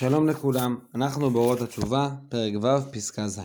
שלום 0.00 0.28
לכולם, 0.28 0.78
אנחנו 0.94 1.30
באורות 1.30 1.60
התשובה, 1.60 2.10
פרק 2.28 2.52
ו', 2.62 2.92
פסקה 2.92 3.28
ז'. 3.28 3.40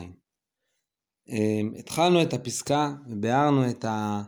אמ, 1.29 1.73
התחלנו 1.79 2.21
את 2.21 2.33
הפסקה 2.33 2.93
וביארנו 3.07 3.69
את 3.69 3.85
ה... 3.85 4.23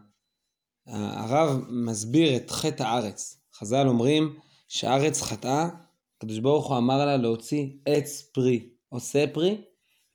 הרב 0.88 1.62
מסביר 1.70 2.36
את 2.36 2.52
חטא 2.52 2.84
הארץ. 2.84 3.40
חז"ל 3.56 3.88
אומרים 3.88 4.40
שהארץ 4.68 5.22
חטאה, 5.22 5.70
הקדוש 6.18 6.40
ברוך 6.40 6.68
הוא 6.68 6.78
אמר 6.78 7.06
לה 7.06 7.18
להוציא 7.18 7.68
עץ 7.86 8.22
פרי 8.34 8.70
עושה 8.90 9.26
פרי, 9.34 9.62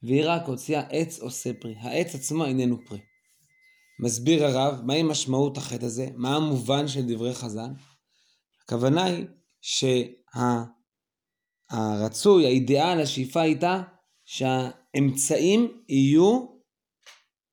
והיא 0.03 0.25
רק 0.27 0.43
הוציאה 0.47 0.81
עץ 0.81 1.19
עושה 1.19 1.51
פרי. 1.61 1.75
העץ 1.79 2.15
עצמו 2.15 2.45
איננו 2.45 2.79
פרי. 2.87 3.01
מסביר 4.01 4.45
הרב 4.45 4.81
מהי 4.85 5.03
משמעות 5.03 5.57
החטא 5.57 5.85
הזה, 5.85 6.09
מה 6.15 6.37
המובן 6.37 6.89
של 6.89 7.03
דברי 7.07 7.35
חז"ל. 7.35 7.71
הכוונה 8.65 9.05
היא 9.05 9.27
שה... 9.61 10.03
הרצוי, 11.73 12.47
האידיאל, 12.47 13.01
השאיפה 13.01 13.41
הייתה 13.41 13.83
שהאמצעים 14.25 15.83
יהיו, 15.89 16.47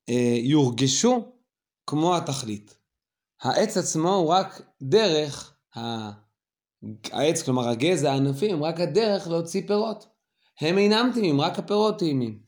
אה, 0.08 0.38
יורגשו 0.42 1.24
כמו 1.86 2.16
התכלית. 2.16 2.76
העץ 3.42 3.76
עצמו 3.76 4.14
הוא 4.14 4.28
רק 4.28 4.62
דרך, 4.82 5.54
העץ, 7.12 7.42
כלומר 7.42 7.68
הגזע, 7.68 8.12
הענפים, 8.12 8.54
הם 8.54 8.62
רק 8.62 8.80
הדרך 8.80 9.28
להוציא 9.28 9.62
פירות. 9.66 10.06
הם 10.60 10.78
אינם 10.78 11.10
טעימים, 11.14 11.40
רק 11.40 11.58
הפירות 11.58 11.98
טעימים. 11.98 12.38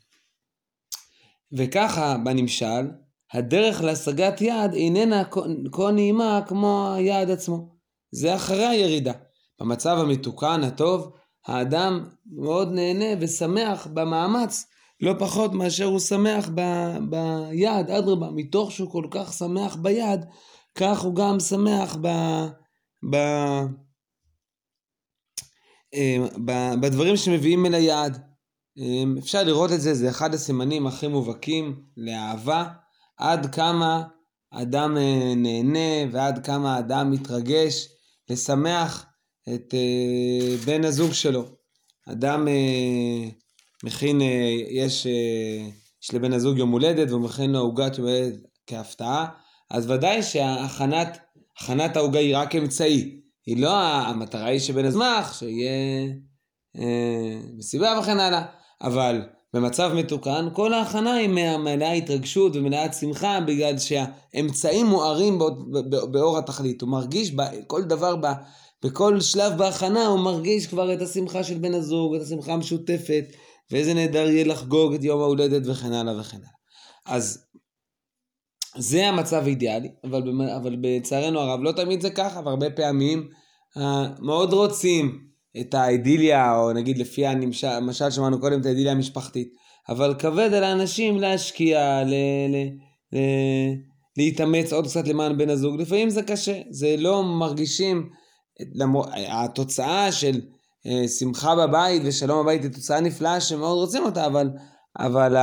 וככה, 1.53 2.17
בנמשל, 2.25 2.91
הדרך 3.33 3.81
להשגת 3.81 4.41
יעד 4.41 4.75
איננה 4.75 5.23
כה 5.73 5.91
נעימה 5.91 6.41
כמו 6.49 6.93
היעד 6.95 7.31
עצמו. 7.31 7.77
זה 8.11 8.35
אחרי 8.35 8.67
הירידה. 8.67 9.13
במצב 9.61 9.97
המתוקן, 10.01 10.61
הטוב, 10.65 11.13
האדם 11.47 12.09
מאוד 12.27 12.73
נהנה 12.73 13.21
ושמח 13.21 13.87
במאמץ 13.87 14.67
לא 15.03 15.15
פחות 15.19 15.53
מאשר 15.53 15.85
הוא 15.85 15.99
שמח 15.99 16.49
ב, 16.55 16.61
ביד, 17.11 17.91
אדרבה, 17.91 18.31
מתוך 18.31 18.73
שהוא 18.73 18.91
כל 18.91 19.07
כך 19.11 19.33
שמח 19.33 19.77
ביד, 19.77 20.25
כך 20.75 21.01
הוא 21.01 21.15
גם 21.15 21.41
שמח 21.41 21.97
ב, 22.01 22.09
ב, 23.11 23.17
אה, 25.95 26.17
ב, 26.45 26.53
בדברים 26.83 27.17
שמביאים 27.17 27.67
אל 27.67 27.75
היעד. 27.75 28.23
אה, 28.79 29.19
אפשר 29.19 29.43
לראות 29.43 29.73
את 29.73 29.81
זה, 29.81 29.95
זה 29.95 30.11
אחד 30.11 30.35
הסימנים 30.35 30.87
הכי 30.87 31.09
מובהקים 31.09 31.83
לאהבה, 31.97 32.65
עד 33.17 33.55
כמה 33.55 34.03
אדם 34.51 34.97
אה, 34.97 35.35
נהנה 35.37 36.13
ועד 36.13 36.47
כמה 36.47 36.79
אדם 36.79 37.11
מתרגש 37.11 37.89
לשמח 38.31 39.07
את 39.49 39.75
אה, 39.75 40.57
בן 40.67 40.85
הזוג 40.85 41.13
שלו. 41.13 41.45
אדם 42.09 42.49
אה, 42.49 43.29
מכין, 43.85 44.23
אה, 44.23 44.51
יש, 44.71 45.07
אה, 45.07 45.69
יש 46.03 46.15
לבן 46.15 46.33
הזוג 46.33 46.59
יום 46.59 46.71
הולדת 46.71 47.11
והוא 47.11 47.21
מכין 47.21 47.53
לו 47.53 47.59
עוגת 47.59 47.99
יום 47.99 48.07
הולדת 48.07 48.39
כהפתעה, 48.67 49.27
אז 49.71 49.91
ודאי 49.91 50.23
שהכנת 50.23 51.97
העוגה 51.97 52.19
היא 52.19 52.37
רק 52.37 52.57
אמצעי. 52.57 53.21
היא 53.47 53.63
לא, 53.63 53.77
המטרה 53.83 54.47
היא 54.47 54.61
שבן 54.61 54.85
הזמח, 54.85 55.39
שיהיה 55.39 56.07
אה, 56.79 57.41
מסיבה 57.57 57.99
וכן 58.01 58.21
הלאה. 58.21 58.43
אבל 58.83 59.23
במצב 59.55 59.93
מתוקן, 59.95 60.49
כל 60.53 60.75
ההכנה 60.75 61.15
היא 61.15 61.29
מלאה 61.59 61.93
התרגשות 61.93 62.57
ומלאה 62.57 62.93
שמחה, 62.93 63.41
בגלל 63.41 63.79
שהאמצעים 63.79 64.87
מוארים 64.87 65.39
באור 66.11 66.39
התכלית. 66.39 66.83
הוא 66.83 66.91
מרגיש 66.91 67.33
כל 67.67 67.83
דבר 67.83 68.17
בכל 68.85 69.21
שלב 69.21 69.53
בהכנה 69.59 70.07
הוא 70.07 70.21
מרגיש 70.21 70.67
כבר 70.67 70.95
את 70.95 71.03
השמחה 71.03 71.45
של 71.45 71.59
בן 71.59 71.75
הזוג, 71.75 72.15
את 72.15 72.23
השמחה 72.23 72.53
המשותפת, 72.53 73.25
ואיזה 73.71 73.95
נהדר 73.95 74.29
יהיה 74.29 74.45
לחגוג 74.45 74.95
את 74.95 75.05
יום 75.05 75.21
ההולדת 75.21 75.63
וכן 75.67 75.93
הלאה 75.93 76.21
וכן 76.21 76.37
הלאה. 76.37 77.17
אז 77.17 77.45
זה 78.77 79.09
המצב 79.09 79.43
האידיאלי, 79.45 79.89
אבל, 80.05 80.23
אבל 80.57 80.77
בצערנו 80.81 81.41
הרב 81.41 81.61
לא 81.63 81.73
תמיד 81.73 82.01
זה 82.01 82.11
ככה, 82.11 82.41
והרבה 82.45 82.71
פעמים 82.71 83.29
uh, 83.79 83.81
מאוד 84.21 84.53
רוצים 84.53 85.19
את 85.61 85.75
האידיליה, 85.75 86.57
או 86.57 86.73
נגיד 86.73 86.99
לפי 86.99 87.27
המשל 87.27 88.11
שמענו 88.11 88.41
קודם 88.41 88.61
את 88.61 88.67
האידיליה 88.67 88.93
המשפחתית, 88.93 89.49
אבל 89.89 90.15
כבד 90.19 90.55
על 90.55 90.65
האנשים 90.65 91.21
להשקיע, 91.21 92.05
ל, 92.05 92.15
ל, 92.49 92.57
ל, 93.13 93.19
להתאמץ 94.17 94.73
עוד 94.73 94.87
קצת 94.87 95.09
למען 95.09 95.39
בן 95.39 95.51
הזוג, 95.51 95.81
לפעמים 95.81 96.11
זה 96.11 96.23
קשה, 96.23 96.61
זה 96.71 96.97
לא 96.99 97.23
מרגישים 97.23 98.09
התוצאה 99.29 100.13
של 100.13 100.41
אה, 100.87 101.09
שמחה 101.09 101.55
בבית 101.57 102.03
ושלום 102.05 102.43
בבית 102.43 102.63
היא 102.63 102.71
תוצאה 102.73 103.01
נפלאה 103.01 103.41
שמאוד 103.41 103.79
רוצים 103.79 104.05
אותה, 104.05 104.27
אבל, 104.27 104.51
אבל, 104.99 105.37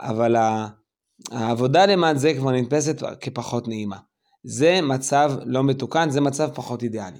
אבל 0.00 0.36
העבודה 1.30 1.86
למען 1.86 2.18
זה 2.18 2.34
כבר 2.34 2.50
נתפסת 2.50 3.02
כפחות 3.20 3.68
נעימה. 3.68 3.96
זה 4.44 4.80
מצב 4.80 5.32
לא 5.46 5.64
מתוקן, 5.64 6.10
זה 6.10 6.20
מצב 6.20 6.50
פחות 6.54 6.82
אידיאלי. 6.82 7.18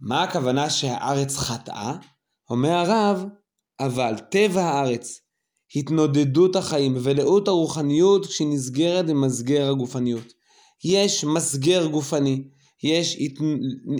מה 0.00 0.22
הכוונה 0.22 0.70
שהארץ 0.70 1.36
חטאה? 1.36 1.96
אומר 2.50 2.70
הרב, 2.70 3.24
אבל 3.80 4.18
טבע 4.30 4.62
הארץ, 4.62 5.20
התנודדות 5.76 6.56
החיים 6.56 6.96
ולאות 7.02 7.48
הרוחניות 7.48 8.26
כשהיא 8.26 8.48
נסגרת 8.48 9.06
במסגר 9.06 9.70
הגופניות. 9.70 10.32
יש 10.84 11.24
מסגר 11.24 11.86
גופני, 11.86 12.48
יש 12.82 13.16
הת... 13.20 13.38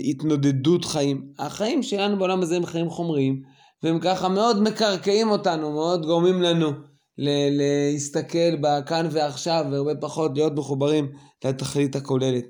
התנודדות 0.09 0.85
חיים. 0.85 1.31
החיים 1.39 1.83
שלנו 1.83 2.17
בעולם 2.17 2.41
הזה 2.41 2.55
הם 2.55 2.65
חיים 2.65 2.89
חומריים, 2.89 3.41
והם 3.83 3.99
ככה 3.99 4.29
מאוד 4.29 4.61
מקרקעים 4.61 5.29
אותנו, 5.29 5.71
מאוד 5.71 6.05
גורמים 6.05 6.41
לנו 6.41 6.71
ל- 7.17 7.49
להסתכל 7.57 8.55
בכאן 8.61 9.07
ועכשיו, 9.11 9.65
והרבה 9.71 9.95
פחות 9.95 10.31
להיות 10.35 10.53
מחוברים 10.55 11.11
לתכלית 11.45 11.95
הכוללת. 11.95 12.45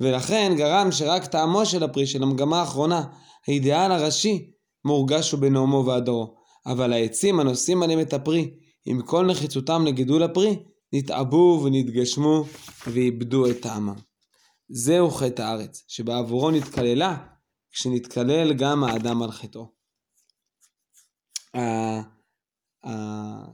ולכן 0.00 0.52
גרם 0.56 0.92
שרק 0.92 1.26
טעמו 1.26 1.66
של 1.66 1.82
הפרי, 1.82 2.06
של 2.06 2.22
המגמה 2.22 2.60
האחרונה, 2.60 3.02
האידיאל 3.48 3.92
הראשי, 3.92 4.50
מורגש 4.84 5.32
הוא 5.32 5.40
בנאומו 5.40 5.84
והדורו. 5.86 6.34
אבל 6.66 6.92
העצים 6.92 7.40
הנושאים 7.40 7.82
עליהם 7.82 8.00
את 8.00 8.12
הפרי, 8.12 8.50
עם 8.86 9.02
כל 9.02 9.26
נחיצותם 9.26 9.84
לגידול 9.86 10.22
הפרי, 10.22 10.56
נתעבו 10.92 11.62
ונתגשמו 11.64 12.44
ואיבדו 12.86 13.50
את 13.50 13.60
טעמם. 13.60 14.11
זהו 14.74 15.10
חטא 15.10 15.42
הארץ, 15.42 15.84
שבעבורו 15.88 16.50
נתקללה, 16.50 17.16
כשנתקלל 17.70 18.52
גם 18.52 18.84
האדם 18.84 19.22
על 19.22 19.30
חטאו. 19.30 19.72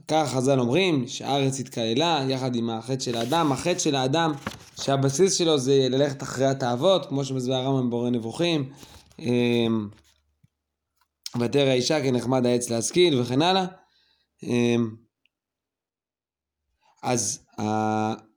כך 0.07 0.31
חז"ל 0.33 0.59
אומרים 0.59 1.07
שהארץ 1.07 1.59
התקללה 1.59 2.25
יחד 2.29 2.55
עם 2.55 2.69
החטא 2.69 2.99
של 2.99 3.15
האדם. 3.15 3.51
החטא 3.51 3.79
של 3.79 3.95
האדם 3.95 4.33
שהבסיס 4.81 5.33
שלו 5.33 5.57
זה 5.57 5.87
ללכת 5.89 6.23
אחרי 6.23 6.45
התאוות, 6.45 7.05
כמו 7.05 7.25
שמסביר 7.25 7.55
הרמב"ם 7.55 7.89
בורא 7.89 8.09
נבוכים. 8.09 8.73
אמ, 9.19 9.89
ותרא 11.39 11.69
האישה 11.69 12.03
כנחמד 12.03 12.45
העץ 12.45 12.69
להשכיל 12.69 13.19
וכן 13.19 13.41
הלאה. 13.41 13.65
אז 17.03 17.45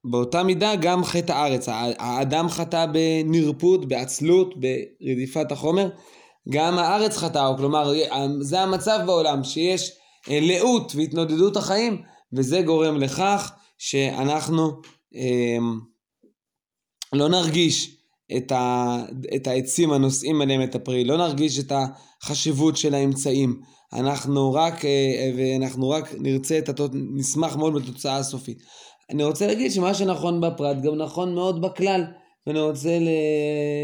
באותה 0.04 0.42
מידה 0.42 0.76
גם 0.76 1.04
חטא 1.04 1.32
הארץ, 1.32 1.68
האדם 1.98 2.48
חטא 2.48 2.86
בנרפות, 2.86 3.88
בעצלות, 3.88 4.54
ברדיפת 4.56 5.52
החומר, 5.52 5.88
גם 6.48 6.78
הארץ 6.78 7.16
חטאה, 7.16 7.56
כלומר 7.56 7.92
זה 8.40 8.60
המצב 8.60 8.98
בעולם 9.06 9.44
שיש 9.44 9.92
אה, 10.30 10.38
לאות 10.42 10.92
והתנודדות 10.96 11.56
החיים 11.56 12.02
וזה 12.32 12.62
גורם 12.62 12.96
לכך 12.96 13.52
שאנחנו 13.78 14.70
אה, 15.14 15.58
לא 17.12 17.28
נרגיש 17.28 18.01
את, 18.36 18.52
ה, 18.52 18.96
את 19.36 19.46
העצים 19.46 19.92
הנושאים 19.92 20.40
עליהם 20.40 20.62
את 20.62 20.74
הפרי, 20.74 21.04
לא 21.04 21.16
נרגיש 21.16 21.58
את 21.58 21.72
החשיבות 22.22 22.76
של 22.76 22.94
האמצעים, 22.94 23.60
אנחנו 23.92 24.52
רק, 24.52 24.84
אה, 24.84 25.32
ואנחנו 25.36 25.90
רק 25.90 26.14
נרצה 26.18 26.58
את, 26.58 26.68
התוצ... 26.68 26.90
נשמח 26.94 27.56
מאוד 27.56 27.74
בתוצאה 27.74 28.16
הסופית. 28.16 28.62
אני 29.10 29.24
רוצה 29.24 29.46
להגיד 29.46 29.72
שמה 29.72 29.94
שנכון 29.94 30.40
בפרט 30.40 30.76
גם 30.82 30.94
נכון 30.94 31.34
מאוד 31.34 31.62
בכלל, 31.62 32.04
ואני 32.46 32.60
רוצה 32.60 32.98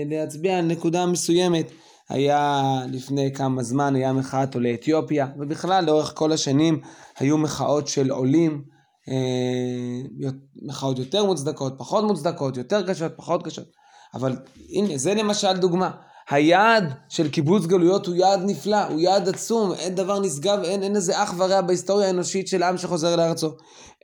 להצביע 0.07 0.59
על 0.59 0.65
נקודה 0.65 1.07
מסוימת. 1.07 1.71
היה 2.09 2.63
לפני 2.93 3.33
כמה 3.33 3.63
זמן, 3.63 3.95
היה 3.95 4.13
מחאת 4.13 4.55
עולי 4.55 4.75
אתיופיה, 4.75 5.27
ובכלל 5.39 5.85
לאורך 5.85 6.13
כל 6.17 6.33
השנים 6.33 6.81
היו 7.19 7.39
מחאות 7.39 7.89
של 7.89 8.11
עולים, 8.11 8.65
אה, 9.09 10.31
מחאות 10.63 10.99
יותר 10.99 11.25
מוצדקות, 11.25 11.75
פחות 11.79 12.05
מוצדקות, 12.05 12.57
יותר 12.57 12.87
קשות, 12.87 13.13
פחות 13.17 13.43
קשות. 13.43 13.69
אבל 14.15 14.37
הנה, 14.71 14.97
זה 14.97 15.15
למשל 15.15 15.53
דוגמה. 15.53 15.91
היעד 16.31 16.95
של 17.09 17.29
קיבוץ 17.29 17.67
גלויות 17.67 18.07
הוא 18.07 18.15
יעד 18.15 18.41
נפלא, 18.45 18.85
הוא 18.85 19.01
יעד 19.01 19.29
עצום, 19.29 19.73
אין 19.73 19.95
דבר 19.95 20.21
נשגב, 20.21 20.59
אין, 20.65 20.83
אין 20.83 20.97
איזה 20.97 21.23
אח 21.23 21.35
ורע 21.37 21.61
בהיסטוריה 21.61 22.07
האנושית 22.07 22.49
של 22.49 22.63
עם 22.63 22.79
שחוזר 22.79 23.17
לארצו. 23.17 23.51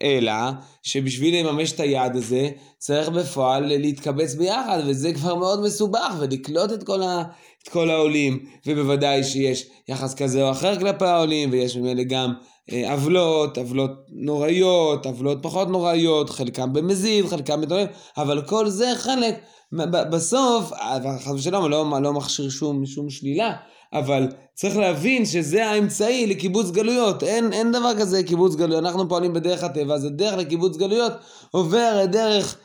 אלא 0.03 0.33
שבשביל 0.83 1.41
לממש 1.41 1.73
את 1.73 1.81
היעד 1.81 2.17
הזה, 2.17 2.49
צריך 2.79 3.09
בפועל 3.09 3.67
להתקבץ 3.67 4.35
ביחד, 4.35 4.79
וזה 4.87 5.13
כבר 5.13 5.35
מאוד 5.35 5.63
מסובך, 5.63 6.15
ולקלוט 6.21 6.73
את 6.73 6.83
כל, 6.83 7.03
ה, 7.03 7.23
את 7.63 7.69
כל 7.69 7.91
העולים, 7.91 8.45
ובוודאי 8.67 9.25
שיש 9.25 9.67
יחס 9.89 10.15
כזה 10.15 10.43
או 10.43 10.51
אחר 10.51 10.79
כלפי 10.79 11.05
העולים, 11.05 11.49
ויש 11.53 11.77
ממילא 11.77 12.03
גם 12.03 12.33
עוולות, 12.73 13.59
עוולות 13.59 13.91
נוראיות, 14.09 15.07
עוולות 15.07 15.39
פחות 15.43 15.69
נוראיות, 15.69 16.31
חלקם 16.31 16.73
במזיד, 16.73 17.27
חלקם 17.27 17.61
בדברים, 17.61 17.87
אבל 18.17 18.43
כל 18.47 18.69
זה 18.69 18.93
חלק, 18.97 19.35
בסוף, 20.11 20.73
חס 21.21 21.33
ושלום, 21.35 21.71
לא, 21.71 21.87
לא 22.03 22.13
מכשיר 22.13 22.49
שום, 22.51 22.87
שום 22.87 23.11
שלילה, 23.11 23.53
אבל 23.93 24.29
צריך 24.55 24.77
להבין 24.77 25.27
שזה 25.27 25.67
האמצעי 25.67 26.27
לקיבוץ 26.27 26.71
גלויות, 26.71 27.23
אין, 27.23 27.53
אין 27.53 27.73
דבר 27.73 27.91
כזה 27.99 28.23
קיבוץ 28.23 28.55
גלויות, 28.55 28.85
אנחנו 28.85 29.09
פועלים 29.09 29.33
בדרך 29.33 29.65
הטבע, 29.65 29.95
אז 29.95 30.05
הדרך 30.05 30.35
לקיבוץ 30.35 30.77
גלויות 30.77 31.13
עובר 31.51 32.05
דרך 32.05 32.55
אה, 32.55 32.59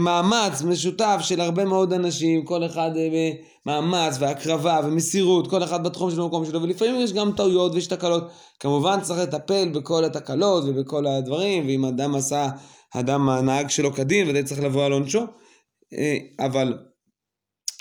מאמץ 0.00 0.62
משותף 0.62 1.18
של 1.20 1.40
הרבה 1.40 1.64
מאוד 1.64 1.92
אנשים, 1.92 2.44
כל 2.44 2.64
אחד 2.64 2.90
אה, 2.96 3.30
מאמץ 3.66 4.16
והקרבה 4.20 4.80
ומסירות, 4.84 5.50
כל 5.50 5.62
אחד 5.62 5.84
בתחום 5.84 6.10
של 6.10 6.20
המקום 6.20 6.44
שלו, 6.44 6.62
ולפעמים 6.62 7.00
יש 7.00 7.12
גם 7.12 7.32
טעויות 7.36 7.74
ויש 7.74 7.86
תקלות. 7.86 8.30
כמובן 8.60 9.00
צריך 9.00 9.20
לטפל 9.20 9.68
בכל 9.68 10.04
התקלות 10.04 10.64
ובכל 10.66 11.06
הדברים, 11.06 11.66
ואם 11.66 11.84
אדם 11.84 12.14
עשה, 12.14 12.48
אדם 12.94 13.28
הנהג 13.28 13.70
שלו 13.70 13.92
כדין, 13.92 14.28
ודאי 14.28 14.44
צריך 14.44 14.60
לבוא 14.60 14.84
על 14.84 14.92
עונשו, 14.92 15.20
אה, 15.98 16.46
אבל 16.46 16.78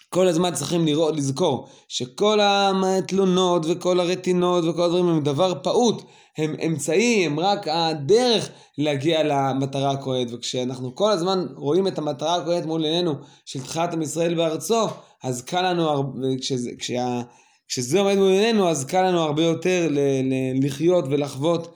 כל 0.09 0.27
הזמן 0.27 0.53
צריכים 0.53 0.85
לראות, 0.85 1.15
לזכור 1.15 1.67
שכל 1.87 2.39
התלונות 2.41 3.65
וכל 3.69 3.99
הרטינות 3.99 4.63
וכל 4.63 4.81
הדברים 4.81 5.07
הם 5.07 5.23
דבר 5.23 5.53
פעוט, 5.63 6.03
הם 6.37 6.55
אמצעי, 6.65 7.25
הם 7.25 7.39
רק 7.39 7.67
הדרך 7.67 8.49
להגיע 8.77 9.23
למטרה 9.23 9.91
הכהנת. 9.91 10.27
וכשאנחנו 10.31 10.95
כל 10.95 11.11
הזמן 11.11 11.45
רואים 11.55 11.87
את 11.87 11.97
המטרה 11.97 12.35
הכהנת 12.35 12.65
מול 12.65 12.83
עינינו 12.83 13.13
של 13.45 13.61
תחיית 13.61 13.93
עם 13.93 14.01
ישראל 14.01 14.35
בארצו, 14.35 14.87
אז 15.23 15.41
קל 15.41 15.71
לנו, 15.71 16.13
כשזה, 16.41 16.71
כשה, 16.79 17.21
כשזה 17.67 17.99
עומד 17.99 18.15
מול 18.15 18.31
עינינו, 18.31 18.69
אז 18.69 18.85
קל 18.85 19.07
לנו 19.07 19.19
הרבה 19.19 19.43
יותר 19.43 19.87
ל, 19.89 19.99
ל, 19.99 20.65
לחיות 20.65 21.05
ולחוות 21.09 21.75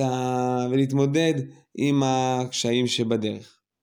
ה, 0.00 0.66
ולהתמודד 0.70 1.34
עם 1.76 2.02
הקשיים 2.04 2.86
שבדרך. 2.86 3.57